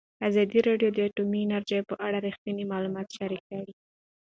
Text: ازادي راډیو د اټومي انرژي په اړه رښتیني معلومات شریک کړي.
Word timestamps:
ازادي 0.29 0.59
راډیو 0.67 0.89
د 0.93 0.97
اټومي 1.07 1.39
انرژي 1.45 1.79
په 1.89 1.95
اړه 2.05 2.17
رښتیني 2.27 2.63
معلومات 2.71 3.07
شریک 3.17 3.43
کړي. 3.51 3.73